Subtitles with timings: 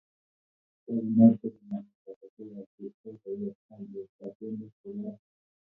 [0.83, 5.21] tagunot kole namet ab asoya ko kokoyai haliyet ab emet kwo barak